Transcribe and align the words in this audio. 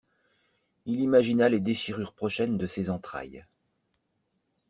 Il 0.87 0.99
imagina 1.01 1.47
les 1.47 1.59
déchirures 1.59 2.13
prochaines 2.15 2.57
de 2.57 2.65
ses 2.65 2.89
entrailles. 2.89 3.45